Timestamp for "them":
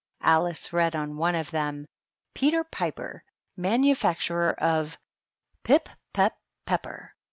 1.51-1.85